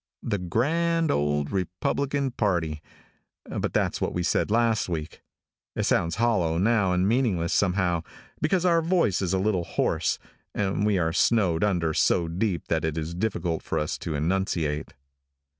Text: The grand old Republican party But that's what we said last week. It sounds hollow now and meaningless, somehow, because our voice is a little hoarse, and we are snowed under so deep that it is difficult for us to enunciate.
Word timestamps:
The 0.23 0.39
grand 0.39 1.11
old 1.11 1.51
Republican 1.51 2.31
party 2.31 2.81
But 3.45 3.71
that's 3.71 4.01
what 4.01 4.15
we 4.15 4.23
said 4.23 4.49
last 4.49 4.89
week. 4.89 5.21
It 5.75 5.83
sounds 5.83 6.15
hollow 6.15 6.57
now 6.57 6.91
and 6.91 7.07
meaningless, 7.07 7.53
somehow, 7.53 8.01
because 8.41 8.65
our 8.65 8.81
voice 8.81 9.21
is 9.21 9.31
a 9.31 9.37
little 9.37 9.63
hoarse, 9.63 10.17
and 10.55 10.87
we 10.87 10.97
are 10.97 11.13
snowed 11.13 11.63
under 11.63 11.93
so 11.93 12.27
deep 12.27 12.67
that 12.67 12.83
it 12.83 12.97
is 12.97 13.13
difficult 13.13 13.61
for 13.61 13.77
us 13.77 13.95
to 13.99 14.15
enunciate. 14.15 14.95